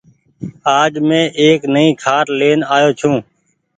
[0.79, 3.15] آج مين ايڪ نئي کآٽ لين آئو ڇون۔